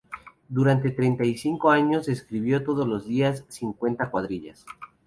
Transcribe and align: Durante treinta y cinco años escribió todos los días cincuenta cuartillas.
Durante 0.49 0.89
treinta 0.89 1.25
y 1.25 1.37
cinco 1.37 1.69
años 1.69 2.07
escribió 2.07 2.63
todos 2.63 2.87
los 2.87 3.05
días 3.07 3.45
cincuenta 3.49 4.09
cuartillas. 4.09 4.65